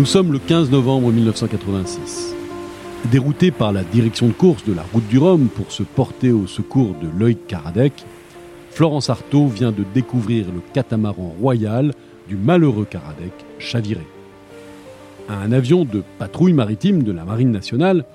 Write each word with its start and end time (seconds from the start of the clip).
Nous 0.00 0.06
sommes 0.06 0.32
le 0.32 0.38
15 0.38 0.70
novembre 0.70 1.12
1986. 1.12 2.34
Dérouté 3.10 3.50
par 3.50 3.70
la 3.70 3.84
direction 3.84 4.28
de 4.28 4.32
course 4.32 4.64
de 4.64 4.72
la 4.72 4.82
route 4.94 5.06
du 5.08 5.18
Rhum 5.18 5.50
pour 5.50 5.70
se 5.72 5.82
porter 5.82 6.32
au 6.32 6.46
secours 6.46 6.94
de 6.94 7.06
Loïc 7.18 7.46
Karadec, 7.46 7.92
Florence 8.70 9.10
Artaud 9.10 9.48
vient 9.48 9.72
de 9.72 9.84
découvrir 9.92 10.46
le 10.46 10.62
catamaran 10.72 11.34
royal 11.38 11.92
du 12.28 12.36
malheureux 12.36 12.86
Karadec 12.86 13.32
chaviré. 13.58 14.06
À 15.28 15.34
un 15.34 15.52
avion 15.52 15.84
de 15.84 16.02
patrouille 16.18 16.54
maritime 16.54 17.02
de 17.02 17.12
la 17.12 17.26
Marine 17.26 17.50
nationale, 17.50 18.06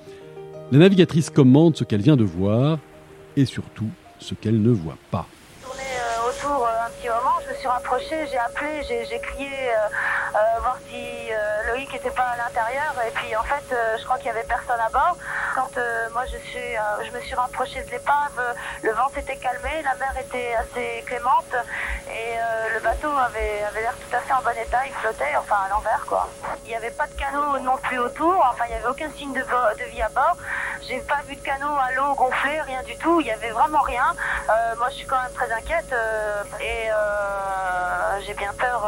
la 0.72 0.78
navigatrice 0.80 1.30
commande 1.30 1.76
ce 1.76 1.84
qu'elle 1.84 2.02
vient 2.02 2.16
de 2.16 2.24
voir 2.24 2.80
et 3.36 3.44
surtout 3.44 3.90
ce 4.18 4.34
qu'elle 4.34 4.60
ne 4.60 4.72
voit 4.72 4.98
pas. 5.12 5.28
Euh, 6.46 7.08
euh, 7.08 7.44
je 7.48 7.58
suis 7.58 7.68
rapprochée, 7.68 8.26
j'ai 8.30 8.38
appelé, 8.38 8.82
j'ai 8.88 9.18
crié 9.18 9.48
euh, 9.48 10.25
euh, 10.36 10.60
voir 10.60 10.76
si 10.90 11.32
euh, 11.32 11.62
Loïc 11.68 11.90
n'était 11.90 12.10
pas 12.10 12.24
à 12.24 12.36
l'intérieur 12.36 12.94
et 13.06 13.10
puis 13.12 13.34
en 13.36 13.42
fait 13.42 13.64
euh, 13.72 13.96
je 13.98 14.04
crois 14.04 14.18
qu'il 14.18 14.26
y 14.26 14.30
avait 14.30 14.44
personne 14.44 14.78
à 14.78 14.90
bord. 14.90 15.16
Quand 15.54 15.70
moi 16.12 16.24
je 16.26 16.36
suis, 16.36 16.76
je 17.06 17.10
me 17.10 17.20
suis 17.22 17.34
rapprochée 17.34 17.82
de 17.82 17.90
l'épave, 17.90 18.54
le 18.82 18.92
vent 18.92 19.08
s'était 19.14 19.36
calmé, 19.36 19.70
la 19.82 19.94
mer 19.94 20.12
était 20.20 20.54
assez 20.54 21.02
clémente 21.06 21.54
et 22.10 22.36
le 22.74 22.80
bateau 22.80 23.08
avait, 23.08 23.64
avait 23.64 23.80
l'air 23.80 23.94
tout 23.94 24.14
à 24.14 24.20
fait 24.20 24.32
en 24.34 24.42
bon 24.42 24.50
état, 24.50 24.86
il 24.86 24.92
flottait, 24.92 25.34
enfin 25.38 25.56
à 25.64 25.68
l'envers 25.70 26.04
quoi. 26.06 26.28
Il 26.64 26.68
n'y 26.68 26.76
avait 26.76 26.90
pas 26.90 27.06
de 27.06 27.14
canot 27.14 27.58
non 27.60 27.78
plus 27.78 27.98
autour, 27.98 28.44
enfin 28.50 28.64
il 28.66 28.72
n'y 28.72 28.76
avait 28.76 28.88
aucun 28.88 29.10
signe 29.12 29.32
de, 29.32 29.84
vie 29.90 30.02
à 30.02 30.10
bord. 30.10 30.36
J'ai 30.86 30.98
pas 31.00 31.22
vu 31.26 31.36
de 31.36 31.42
canot 31.42 31.76
à 31.80 31.92
l'eau 31.92 32.14
gonflé, 32.14 32.60
rien 32.60 32.82
du 32.82 32.96
tout, 32.98 33.22
il 33.22 33.28
y 33.28 33.30
avait 33.30 33.50
vraiment 33.50 33.80
rien. 33.80 34.14
Moi 34.76 34.88
je 34.90 34.96
suis 34.96 35.06
quand 35.06 35.20
même 35.22 35.32
très 35.32 35.50
inquiète 35.50 35.94
et 36.60 36.90
j'ai 38.26 38.34
bien 38.34 38.52
peur, 38.58 38.86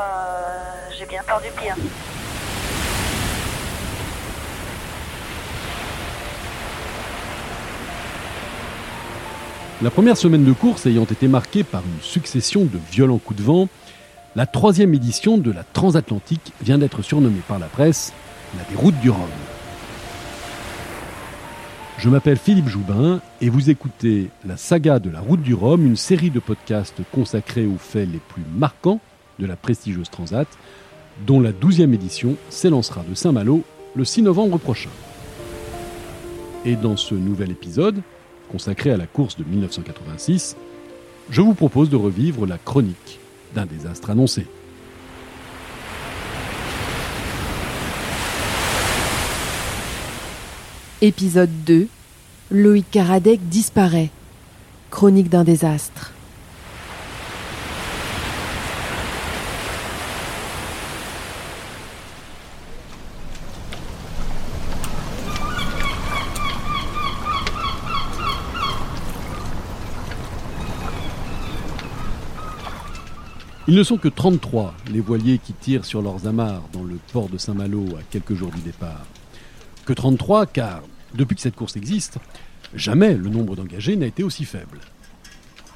j'ai 0.99 1.07
bien 1.07 1.23
peur 1.25 1.41
du 1.41 1.49
pire. 1.61 1.77
La 9.81 9.91
première 9.91 10.17
semaine 10.17 10.45
de 10.45 10.53
course 10.53 10.87
ayant 10.87 11.05
été 11.05 11.29
marquée 11.29 11.63
par 11.63 11.83
une 11.83 12.03
succession 12.03 12.65
de 12.65 12.81
violents 12.91 13.19
coups 13.19 13.39
de 13.39 13.45
vent, 13.45 13.69
la 14.35 14.47
troisième 14.47 14.93
édition 14.93 15.39
de 15.39 15.53
la 15.53 15.63
transatlantique 15.63 16.53
vient 16.61 16.79
d'être 16.79 17.03
surnommée 17.03 17.43
par 17.47 17.61
la 17.61 17.67
presse 17.67 18.13
la 18.57 18.65
déroute 18.65 18.99
du 19.01 19.11
Rhum. 19.11 19.29
Je 21.99 22.09
m'appelle 22.09 22.39
Philippe 22.39 22.69
Joubin 22.69 23.21
et 23.41 23.51
vous 23.51 23.71
écoutez 23.71 24.31
La 24.45 24.57
saga 24.57 24.99
de 24.99 25.11
la 25.11 25.21
route 25.21 25.43
du 25.43 25.55
Rhum, 25.55 25.87
une 25.87 25.97
série 25.97 26.31
de 26.31 26.41
podcasts 26.41 27.03
consacrés 27.13 27.67
aux 27.67 27.79
faits 27.79 28.09
les 28.11 28.19
plus 28.19 28.43
marquants 28.57 29.01
de 29.39 29.47
la 29.47 29.57
prestigieuse 29.57 30.11
Transat, 30.11 30.49
dont 31.27 31.41
la 31.41 31.53
douzième 31.53 31.95
édition 31.95 32.37
s'élancera 32.51 33.05
de 33.09 33.15
Saint-Malo 33.15 33.63
le 33.95 34.05
6 34.05 34.23
novembre 34.23 34.59
prochain. 34.59 34.91
Et 36.65 36.77
dans 36.77 36.97
ce 36.97 37.15
nouvel 37.15 37.51
épisode, 37.51 38.03
consacré 38.51 38.91
à 38.91 38.97
la 38.97 39.07
course 39.07 39.37
de 39.37 39.45
1986, 39.45 40.57
je 41.31 41.41
vous 41.41 41.55
propose 41.55 41.91
de 41.91 41.97
revivre 41.97 42.47
la 42.47 42.59
chronique 42.59 43.19
d'un 43.55 43.67
désastre 43.67 44.11
annoncé. 44.11 44.47
Épisode 51.01 51.51
2 51.65 51.87
Loïc 52.51 52.91
Karadec 52.91 53.41
disparaît. 53.49 54.11
Chronique 54.91 55.29
d'un 55.29 55.45
désastre. 55.45 56.13
Ils 73.69 73.75
ne 73.75 73.83
sont 73.83 73.99
que 73.99 74.09
33, 74.09 74.73
les 74.91 75.01
voiliers 75.01 75.37
qui 75.37 75.53
tirent 75.53 75.85
sur 75.85 76.01
leurs 76.01 76.27
amarres 76.27 76.67
dans 76.73 76.83
le 76.83 76.99
port 77.13 77.29
de 77.29 77.37
Saint-Malo 77.37 77.85
à 77.99 78.03
quelques 78.09 78.33
jours 78.33 78.51
du 78.51 78.63
départ. 78.63 79.05
Que 79.85 79.93
33, 79.93 80.47
car 80.47 80.81
depuis 81.15 81.35
que 81.35 81.43
cette 81.43 81.55
course 81.55 81.77
existe, 81.77 82.17
jamais 82.73 83.13
le 83.15 83.29
nombre 83.29 83.57
d'engagés 83.57 83.97
n'a 83.97 84.07
été 84.07 84.23
aussi 84.23 84.47
faible. 84.47 84.79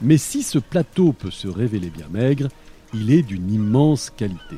Mais 0.00 0.16
si 0.16 0.42
ce 0.42 0.58
plateau 0.58 1.12
peut 1.12 1.31
se 1.31 1.48
révéler 1.48 1.91
bien 1.91 2.06
maigre, 2.10 2.48
il 2.94 3.12
est 3.12 3.20
d'une 3.20 3.52
immense 3.52 4.08
qualité. 4.08 4.56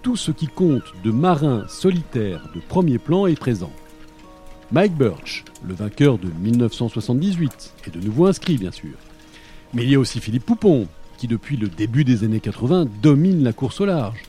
Tout 0.00 0.16
ce 0.16 0.30
qui 0.32 0.46
compte 0.46 0.90
de 1.04 1.10
marins 1.10 1.66
solitaires 1.68 2.48
de 2.54 2.60
premier 2.60 2.96
plan 2.96 3.26
est 3.26 3.38
présent. 3.38 3.72
Mike 4.70 4.96
Birch, 4.96 5.44
le 5.68 5.74
vainqueur 5.74 6.16
de 6.16 6.28
1978, 6.40 7.74
est 7.86 7.90
de 7.90 8.00
nouveau 8.00 8.24
inscrit 8.24 8.56
bien 8.56 8.72
sûr. 8.72 8.94
Mais 9.74 9.82
il 9.82 9.90
y 9.90 9.96
a 9.96 10.00
aussi 10.00 10.18
Philippe 10.18 10.46
Poupon, 10.46 10.88
depuis 11.26 11.56
le 11.56 11.68
début 11.68 12.04
des 12.04 12.24
années 12.24 12.40
80 12.40 12.86
domine 13.02 13.42
la 13.42 13.52
course 13.52 13.80
au 13.80 13.86
large. 13.86 14.22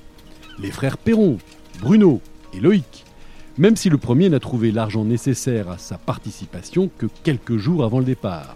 Les 0.59 0.71
frères 0.71 0.97
Perron, 0.97 1.37
Bruno 1.79 2.21
et 2.53 2.59
Loïc, 2.59 3.05
même 3.57 3.75
si 3.75 3.89
le 3.89 3.97
premier 3.97 4.29
n'a 4.29 4.39
trouvé 4.39 4.71
l'argent 4.71 5.03
nécessaire 5.03 5.69
à 5.69 5.77
sa 5.77 5.97
participation 5.97 6.89
que 6.97 7.07
quelques 7.23 7.57
jours 7.57 7.83
avant 7.83 7.99
le 7.99 8.05
départ. 8.05 8.55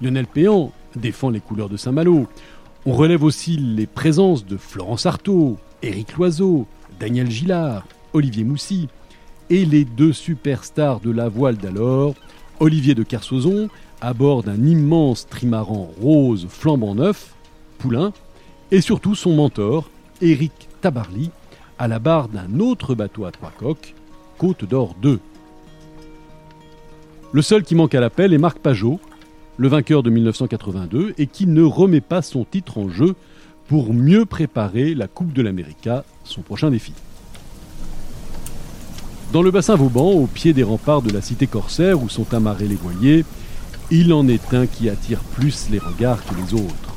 Lionel 0.00 0.26
Péan 0.26 0.72
défend 0.96 1.30
les 1.30 1.40
couleurs 1.40 1.68
de 1.68 1.76
Saint-Malo. 1.76 2.26
On 2.86 2.92
relève 2.92 3.22
aussi 3.22 3.56
les 3.56 3.86
présences 3.86 4.44
de 4.44 4.56
Florence 4.56 5.06
Artaud, 5.06 5.56
Éric 5.82 6.14
Loiseau, 6.14 6.66
Daniel 6.98 7.30
Gillard, 7.30 7.86
Olivier 8.12 8.44
Moussy 8.44 8.88
et 9.50 9.64
les 9.64 9.84
deux 9.84 10.12
superstars 10.12 11.00
de 11.00 11.10
la 11.10 11.28
voile 11.28 11.56
d'alors, 11.56 12.14
Olivier 12.60 12.94
de 12.94 13.02
Kersauzon 13.02 13.68
à 14.00 14.14
bord 14.14 14.42
d'un 14.42 14.64
immense 14.64 15.26
trimaran 15.26 15.90
rose 16.00 16.46
flambant 16.48 16.94
neuf, 16.94 17.34
Poulain, 17.78 18.12
et 18.70 18.80
surtout 18.80 19.14
son 19.14 19.34
mentor, 19.34 19.90
Éric 20.20 20.68
Tabarly, 20.80 21.30
à 21.78 21.88
la 21.88 21.98
barre 21.98 22.28
d'un 22.28 22.60
autre 22.60 22.94
bateau 22.94 23.24
à 23.24 23.32
trois 23.32 23.50
coques, 23.50 23.94
Côte 24.38 24.64
d'Or 24.64 24.94
2. 25.02 25.20
Le 27.32 27.42
seul 27.42 27.62
qui 27.62 27.74
manque 27.74 27.94
à 27.94 28.00
l'appel 28.00 28.32
est 28.32 28.38
Marc 28.38 28.58
Pajot, 28.58 29.00
le 29.56 29.68
vainqueur 29.68 30.02
de 30.02 30.10
1982, 30.10 31.14
et 31.18 31.26
qui 31.26 31.46
ne 31.46 31.62
remet 31.62 32.00
pas 32.00 32.22
son 32.22 32.44
titre 32.44 32.78
en 32.78 32.88
jeu 32.88 33.14
pour 33.68 33.94
mieux 33.94 34.26
préparer 34.26 34.94
la 34.94 35.08
Coupe 35.08 35.32
de 35.32 35.42
l'América, 35.42 36.04
son 36.24 36.42
prochain 36.42 36.70
défi. 36.70 36.92
Dans 39.32 39.42
le 39.42 39.50
bassin 39.50 39.74
Vauban, 39.74 40.10
au 40.10 40.26
pied 40.26 40.52
des 40.52 40.62
remparts 40.62 41.02
de 41.02 41.12
la 41.12 41.20
cité 41.20 41.46
corsaire 41.46 42.00
où 42.02 42.08
sont 42.08 42.34
amarrés 42.34 42.68
les 42.68 42.76
voiliers, 42.76 43.24
il 43.90 44.12
en 44.12 44.26
est 44.28 44.54
un 44.54 44.66
qui 44.66 44.88
attire 44.88 45.20
plus 45.20 45.68
les 45.70 45.78
regards 45.78 46.24
que 46.24 46.34
les 46.34 46.54
autres. 46.54 46.94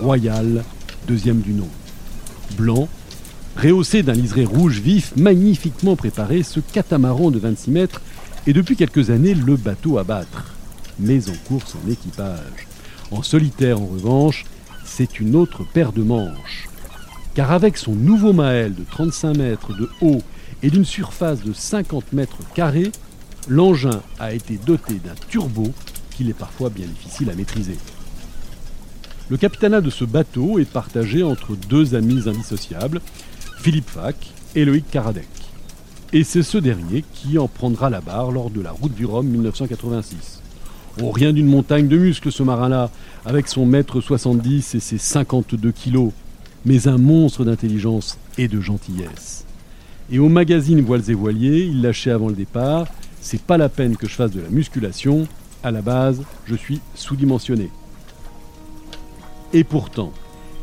Royal, 0.00 0.64
deuxième 1.06 1.40
du 1.40 1.52
nom. 1.52 1.68
Blanc, 2.56 2.88
rehaussé 3.56 4.02
d'un 4.02 4.14
liseré 4.14 4.44
rouge 4.44 4.80
vif, 4.80 5.12
magnifiquement 5.16 5.96
préparé, 5.96 6.42
ce 6.42 6.60
catamaran 6.60 7.30
de 7.30 7.38
26 7.38 7.70
mètres 7.70 8.00
est 8.46 8.52
depuis 8.52 8.76
quelques 8.76 9.10
années 9.10 9.34
le 9.34 9.56
bateau 9.56 9.98
à 9.98 10.04
battre, 10.04 10.54
mais 10.98 11.28
en 11.28 11.34
course 11.46 11.74
en 11.74 11.90
équipage. 11.90 12.68
En 13.10 13.22
solitaire, 13.22 13.80
en 13.80 13.86
revanche, 13.86 14.44
c'est 14.84 15.20
une 15.20 15.36
autre 15.36 15.64
paire 15.64 15.92
de 15.92 16.02
manches. 16.02 16.68
Car 17.34 17.52
avec 17.52 17.76
son 17.76 17.92
nouveau 17.92 18.32
Maël 18.32 18.74
de 18.74 18.84
35 18.84 19.36
mètres 19.36 19.76
de 19.76 19.88
haut 20.00 20.22
et 20.62 20.70
d'une 20.70 20.84
surface 20.84 21.42
de 21.42 21.52
50 21.52 22.12
mètres 22.12 22.38
carrés, 22.54 22.92
l'engin 23.48 24.00
a 24.18 24.32
été 24.32 24.58
doté 24.64 24.94
d'un 24.94 25.14
turbo 25.28 25.72
qu'il 26.16 26.28
est 26.30 26.34
parfois 26.34 26.70
bien 26.70 26.86
difficile 26.86 27.30
à 27.30 27.34
maîtriser. 27.34 27.76
Le 29.30 29.36
capitanat 29.36 29.80
de 29.80 29.90
ce 29.90 30.04
bateau 30.04 30.58
est 30.58 30.70
partagé 30.70 31.22
entre 31.22 31.56
deux 31.56 31.94
amis 31.94 32.28
indissociables, 32.28 33.00
Philippe 33.58 33.88
Fac 33.88 34.16
et 34.54 34.64
Loïc 34.64 34.90
Karadec. 34.90 35.28
Et 36.12 36.24
c'est 36.24 36.42
ce 36.42 36.58
dernier 36.58 37.04
qui 37.14 37.38
en 37.38 37.48
prendra 37.48 37.90
la 37.90 38.00
barre 38.00 38.30
lors 38.30 38.50
de 38.50 38.60
la 38.60 38.70
route 38.70 38.94
du 38.94 39.06
Rhum 39.06 39.26
1986. 39.26 40.42
Oh, 41.02 41.10
rien 41.10 41.32
d'une 41.32 41.46
montagne 41.46 41.88
de 41.88 41.96
muscles 41.96 42.30
ce 42.30 42.42
marin-là, 42.42 42.90
avec 43.24 43.48
son 43.48 43.66
mètre 43.66 44.00
70 44.00 44.76
et 44.76 44.80
ses 44.80 44.98
52 44.98 45.72
kilos, 45.72 46.12
mais 46.64 46.86
un 46.86 46.98
monstre 46.98 47.44
d'intelligence 47.44 48.18
et 48.38 48.46
de 48.46 48.60
gentillesse. 48.60 49.44
Et 50.12 50.18
au 50.18 50.28
magazine 50.28 50.82
Voiles 50.82 51.10
et 51.10 51.14
Voiliers, 51.14 51.64
il 51.64 51.82
lâchait 51.82 52.10
avant 52.10 52.28
le 52.28 52.34
départ 52.34 52.86
C'est 53.20 53.40
pas 53.40 53.56
la 53.56 53.68
peine 53.68 53.96
que 53.96 54.06
je 54.06 54.14
fasse 54.14 54.30
de 54.30 54.40
la 54.40 54.50
musculation, 54.50 55.26
à 55.64 55.70
la 55.70 55.82
base, 55.82 56.22
je 56.44 56.54
suis 56.54 56.80
sous-dimensionné. 56.94 57.70
Et 59.52 59.64
pourtant, 59.64 60.12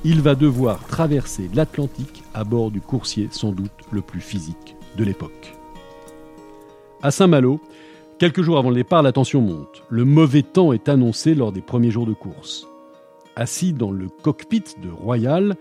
il 0.04 0.22
va 0.22 0.36
devoir 0.36 0.86
traverser 0.86 1.50
l'Atlantique 1.54 2.24
à 2.34 2.44
bord 2.44 2.72
du 2.72 2.82
coursier 2.82 3.28
sans 3.32 3.52
doute 3.52 3.72
le 3.92 4.02
plus 4.02 4.22
physique 4.22 4.76
de 4.98 5.04
l'époque. 5.04 5.56
À 7.02 7.10
Saint-Malo, 7.10 7.60
quelques 8.20 8.44
jours 8.44 8.60
avant 8.60 8.70
le 8.70 8.76
départ, 8.76 9.02
la 9.02 9.12
tension 9.12 9.42
monte. 9.42 9.84
Le 9.90 10.06
mauvais 10.06 10.44
temps 10.44 10.72
est 10.72 10.88
annoncé 10.88 11.34
lors 11.34 11.52
des 11.52 11.62
premiers 11.62 11.92
jours 11.92 12.06
de 12.06 12.14
course. 12.14 12.68
Assis 13.36 13.74
dans 13.74 13.92
le 13.92 14.08
cockpit 14.08 14.64
de 14.84 14.90
Royal, 14.90 15.56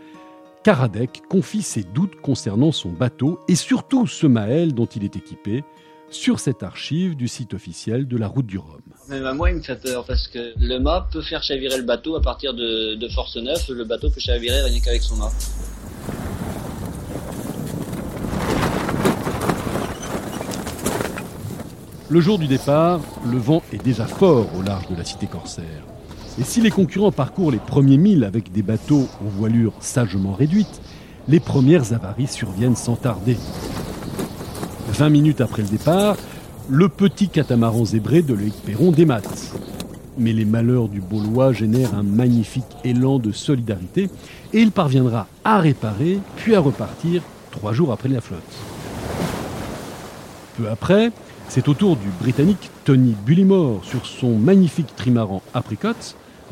Karadec 0.65 1.23
confie 1.31 1.63
ses 1.63 1.83
doutes 1.83 2.21
concernant 2.21 2.73
son 2.73 2.91
bateau 2.91 3.41
et 3.49 3.55
surtout 3.55 4.07
ce 4.07 4.27
Maël 4.27 4.75
dont 4.75 4.87
il 4.87 5.05
est 5.05 5.17
équipé 5.17 5.65
sur 6.11 6.41
cette 6.41 6.63
archive 6.63 7.17
du 7.17 7.29
site 7.29 7.55
officiel 7.55 8.07
de 8.07 8.17
la 8.17 8.27
route 8.27 8.47
du 8.47 8.59
Rhum. 8.59 8.81
Même 9.09 9.25
à 9.25 9.33
moi, 9.33 9.51
il 9.51 9.57
me 9.57 9.63
fait 9.63 9.81
peur 9.81 10.05
parce 10.05 10.29
que 10.29 10.53
le 10.59 10.79
mât 10.79 11.09
peut 11.13 11.23
faire 11.23 11.43
chavirer 11.43 11.77
le 11.77 11.85
bateau 11.85 12.17
à 12.17 12.23
partir 12.23 12.53
de, 12.53 12.95
de 12.95 13.09
force 13.09 13.37
neuf. 13.37 13.69
Le 13.69 13.85
bateau 13.85 14.11
peut 14.11 14.21
chavirer 14.21 14.63
rien 14.63 14.81
qu'avec 14.81 15.03
son 15.03 15.17
mât. 15.17 15.33
Le 22.09 22.21
jour 22.21 22.41
du 22.41 22.49
départ, 22.49 23.01
le 23.31 23.39
vent 23.39 23.63
est 23.73 23.83
déjà 23.83 24.05
fort 24.05 24.49
au 24.59 24.63
large 24.63 24.89
de 24.89 24.97
la 24.97 25.05
cité 25.05 25.29
corsaire. 25.29 25.85
Et 26.41 26.43
si 26.43 26.61
les 26.61 26.71
concurrents 26.71 27.13
parcourent 27.13 27.53
les 27.53 27.59
premiers 27.59 27.99
milles 27.99 28.25
avec 28.25 28.51
des 28.51 28.63
bateaux 28.63 29.07
aux 29.25 29.29
voilures 29.29 29.75
sagement 29.79 30.33
réduites, 30.33 30.81
les 31.29 31.39
premières 31.39 31.93
avaries 31.93 32.27
surviennent 32.27 32.75
sans 32.75 32.97
tarder. 32.97 33.37
20 35.01 35.09
minutes 35.09 35.41
après 35.41 35.63
le 35.63 35.69
départ, 35.69 36.15
le 36.69 36.91
petit 36.91 37.31
catamaran 37.31 37.87
zébré 37.87 38.21
de 38.21 38.35
Loïc 38.35 38.53
Perron 38.67 38.93
démate. 38.93 39.55
Mais 40.19 40.35
les 40.35 40.45
malheurs 40.45 40.89
du 40.89 41.01
Baulois 41.01 41.55
génèrent 41.55 41.95
un 41.95 42.03
magnifique 42.03 42.67
élan 42.85 43.19
de 43.19 43.33
solidarité 43.33 44.11
et 44.53 44.61
il 44.61 44.71
parviendra 44.73 45.27
à 45.43 45.59
réparer 45.59 46.19
puis 46.37 46.55
à 46.55 46.61
repartir 46.61 47.23
trois 47.51 47.73
jours 47.73 47.93
après 47.93 48.11
la 48.11 48.21
flotte. 48.21 48.43
Peu 50.59 50.69
après, 50.69 51.13
c'est 51.49 51.69
au 51.69 51.73
tour 51.73 51.97
du 51.97 52.09
Britannique 52.21 52.71
Tony 52.85 53.17
Bullimore 53.25 53.83
sur 53.83 54.05
son 54.05 54.37
magnifique 54.37 54.95
trimaran 54.97 55.41
Apricot 55.55 55.97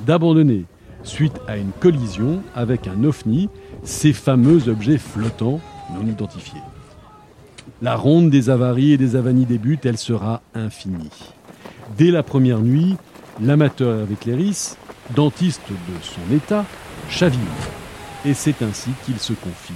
d'abandonner 0.06 0.64
suite 1.02 1.38
à 1.48 1.58
une 1.58 1.72
collision 1.80 2.40
avec 2.54 2.88
un 2.88 3.04
ovni, 3.04 3.50
ces 3.82 4.14
fameux 4.14 4.70
objets 4.70 4.96
flottants 4.96 5.60
non 5.94 6.10
identifiés. 6.10 6.62
La 7.82 7.96
ronde 7.96 8.30
des 8.30 8.50
avaries 8.50 8.92
et 8.92 8.96
des 8.96 9.16
avanies 9.16 9.46
débute, 9.46 9.86
elle 9.86 9.98
sera 9.98 10.42
infinie. 10.54 11.10
Dès 11.96 12.10
la 12.10 12.22
première 12.22 12.60
nuit, 12.60 12.96
l'amateur 13.40 14.02
avec 14.02 14.24
Léris, 14.24 14.74
dentiste 15.14 15.62
de 15.70 15.94
son 16.02 16.34
état, 16.34 16.64
chavire. 17.08 17.38
Et 18.24 18.34
c'est 18.34 18.62
ainsi 18.62 18.90
qu'il 19.04 19.18
se 19.18 19.32
confie, 19.32 19.74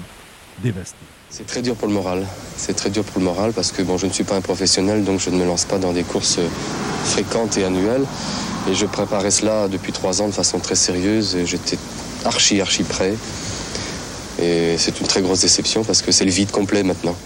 dévasté. 0.62 0.98
C'est 1.30 1.46
très 1.46 1.62
dur 1.62 1.74
pour 1.76 1.88
le 1.88 1.94
moral. 1.94 2.26
C'est 2.56 2.74
très 2.74 2.90
dur 2.90 3.04
pour 3.04 3.20
le 3.20 3.24
moral 3.24 3.52
parce 3.52 3.72
que 3.72 3.82
bon, 3.82 3.96
je 3.96 4.06
ne 4.06 4.12
suis 4.12 4.24
pas 4.24 4.36
un 4.36 4.40
professionnel, 4.40 5.04
donc 5.04 5.20
je 5.20 5.30
ne 5.30 5.36
me 5.36 5.46
lance 5.46 5.64
pas 5.64 5.78
dans 5.78 5.92
des 5.92 6.02
courses 6.02 6.40
fréquentes 7.04 7.56
et 7.56 7.64
annuelles. 7.64 8.04
Et 8.70 8.74
je 8.74 8.86
préparais 8.86 9.30
cela 9.30 9.68
depuis 9.68 9.92
trois 9.92 10.20
ans 10.20 10.26
de 10.26 10.32
façon 10.32 10.58
très 10.58 10.74
sérieuse 10.74 11.36
j'étais 11.46 11.78
archi, 12.24 12.60
archi 12.60 12.82
prêt. 12.82 13.14
Et 14.40 14.76
c'est 14.76 15.00
une 15.00 15.06
très 15.06 15.22
grosse 15.22 15.40
déception 15.40 15.84
parce 15.84 16.02
que 16.02 16.12
c'est 16.12 16.24
le 16.24 16.30
vide 16.30 16.50
complet 16.50 16.82
maintenant. 16.82 17.16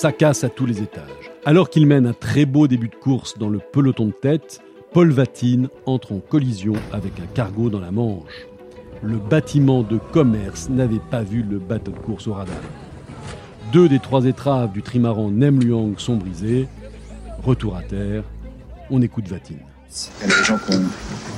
Ça 0.00 0.12
casse 0.12 0.44
à 0.44 0.48
tous 0.48 0.64
les 0.64 0.80
étages. 0.80 1.30
Alors 1.44 1.68
qu'il 1.68 1.86
mène 1.86 2.06
un 2.06 2.14
très 2.14 2.46
beau 2.46 2.66
début 2.66 2.88
de 2.88 2.94
course 2.94 3.36
dans 3.36 3.50
le 3.50 3.58
peloton 3.58 4.06
de 4.06 4.12
tête, 4.12 4.62
Paul 4.94 5.10
Vatine 5.10 5.68
entre 5.84 6.12
en 6.12 6.20
collision 6.20 6.72
avec 6.90 7.20
un 7.20 7.26
cargo 7.34 7.68
dans 7.68 7.80
la 7.80 7.90
Manche 7.90 8.46
le 9.02 9.18
bâtiment 9.18 9.82
de 9.82 9.98
commerce 9.98 10.70
n'avait 10.70 11.02
pas 11.10 11.22
vu 11.22 11.42
le 11.42 11.58
bateau 11.58 11.90
de 11.90 11.98
course 11.98 12.26
au 12.28 12.32
radar. 12.32 12.56
Deux 13.74 13.90
des 13.90 13.98
trois 13.98 14.24
étraves 14.24 14.72
du 14.72 14.80
trimaran 14.80 15.30
Nem 15.30 15.60
Luang 15.60 15.98
sont 15.98 16.16
brisées. 16.16 16.66
Retour 17.44 17.76
à 17.76 17.82
terre, 17.82 18.24
on 18.88 19.02
écoute 19.02 19.28
Vatine. 19.28 19.58
Il 19.92 20.28
y 20.28 20.32
a 20.32 20.38
des 20.38 20.44
gens 20.44 20.56
qui 20.56 20.72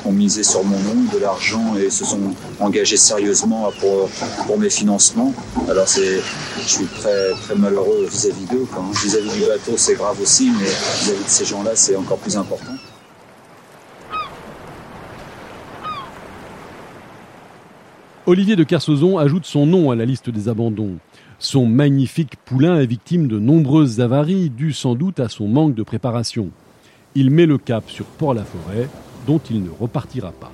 ont, 0.05 0.13
misé 0.13 0.43
sur 0.43 0.63
mon 0.63 0.79
nom 0.81 1.11
de 1.11 1.19
l'argent 1.19 1.75
et 1.75 1.89
se 1.89 2.05
sont 2.05 2.35
engagés 2.61 2.99
sérieusement 2.99 3.73
pour, 3.81 4.59
mes 4.59 4.69
financements. 4.69 5.33
Alors 5.71 5.89
c'est, 5.89 6.21
je 6.59 6.69
suis 6.69 6.85
très, 6.85 7.31
très 7.31 7.55
malheureux 7.55 8.07
vis-à-vis 8.11 8.45
d'eux. 8.45 8.67
Vis-à-vis 9.03 9.33
du 9.33 9.47
bateau, 9.47 9.73
c'est 9.79 9.95
grave 9.95 10.21
aussi, 10.21 10.51
mais 10.51 10.67
vis-à-vis 10.67 11.25
de 11.25 11.29
ces 11.29 11.47
gens-là, 11.47 11.71
c'est 11.75 11.97
encore 11.97 12.19
plus 12.19 12.37
important. 12.37 12.75
Olivier 18.27 18.55
de 18.55 18.65
Kersauzon 18.65 19.17
ajoute 19.17 19.47
son 19.47 19.65
nom 19.65 19.91
à 19.91 19.97
la 19.97 20.05
liste 20.05 20.29
des 20.29 20.51
abandons. 20.51 20.99
Son 21.39 21.65
magnifique 21.65 22.37
poulain 22.45 22.79
est 22.81 22.87
victime 22.87 23.29
de 23.29 23.39
nombreuses 23.39 24.01
avaries, 24.01 24.51
dues 24.51 24.75
sans 24.75 24.95
doute 24.95 25.21
à 25.21 25.31
son 25.31 25.49
manque 25.49 25.75
de 25.75 25.83
préparation. 25.83 26.51
Il 27.15 27.31
met 27.31 27.47
le 27.47 27.59
cap 27.59 27.91
sur 27.91 28.07
Port-la-Forêt, 28.07 28.89
dont 29.27 29.41
il 29.51 29.63
ne 29.63 29.71
repartira 29.71 30.33
pas. 30.33 30.53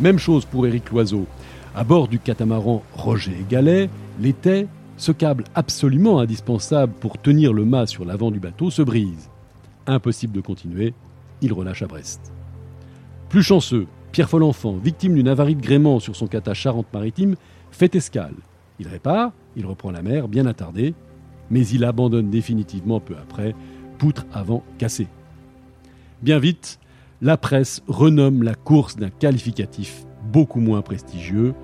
Même 0.00 0.18
chose 0.18 0.44
pour 0.44 0.66
Éric 0.66 0.90
Loiseau. 0.90 1.26
À 1.74 1.84
bord 1.84 2.08
du 2.08 2.18
catamaran 2.18 2.82
Roger 2.94 3.44
Gallet, 3.48 3.90
l'été, 4.18 4.66
ce 4.96 5.12
câble 5.12 5.44
absolument 5.54 6.20
indispensable 6.20 6.92
pour 7.00 7.20
tenir 7.20 7.52
le 7.52 7.64
mât 7.64 7.86
sur 7.86 8.04
l'avant 8.04 8.30
du 8.30 8.40
bateau 8.40 8.70
se 8.70 8.80
brise. 8.80 9.28
Impossible 9.86 10.32
de 10.32 10.40
continuer, 10.40 10.94
il 11.42 11.52
relâche 11.52 11.82
à 11.82 11.86
Brest. 11.86 12.32
Plus 13.28 13.42
chanceux, 13.42 13.86
Pierre 14.12 14.30
Follenfant, 14.30 14.76
victime 14.76 15.14
d'une 15.14 15.28
avarie 15.28 15.56
de 15.56 15.62
gréement 15.62 16.00
sur 16.00 16.16
son 16.16 16.28
cata 16.28 16.54
Charente-Maritime, 16.54 17.34
fait 17.70 17.94
escale. 17.94 18.34
Il 18.78 18.88
répare, 18.88 19.32
il 19.56 19.66
reprend 19.66 19.90
la 19.90 20.02
mer, 20.02 20.28
bien 20.28 20.46
attardé, 20.46 20.94
mais 21.50 21.66
il 21.66 21.84
abandonne 21.84 22.30
définitivement 22.30 23.00
peu 23.00 23.14
après, 23.20 23.54
poutre 23.98 24.26
avant 24.32 24.62
cassée. 24.78 25.08
Bien 26.22 26.38
vite, 26.38 26.78
la 27.22 27.36
presse 27.36 27.82
renomme 27.88 28.42
la 28.42 28.54
course 28.54 28.96
d'un 28.96 29.10
qualificatif 29.10 30.04
beaucoup 30.32 30.60
moins 30.60 30.82
prestigieux, 30.82 31.54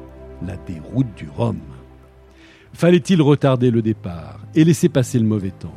la 0.46 0.56
déroute 0.56 1.14
du 1.16 1.28
Rhum. 1.28 1.58
Fallait-il 2.72 3.20
retarder 3.20 3.70
le 3.70 3.82
départ 3.82 4.40
et 4.54 4.64
laisser 4.64 4.88
passer 4.88 5.18
le 5.18 5.26
mauvais 5.26 5.50
temps? 5.50 5.74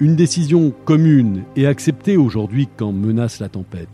Une 0.00 0.16
décision 0.16 0.72
commune 0.84 1.44
et 1.56 1.66
acceptée 1.66 2.16
aujourd'hui 2.16 2.68
quand 2.76 2.92
menace 2.92 3.40
la 3.40 3.48
tempête. 3.48 3.88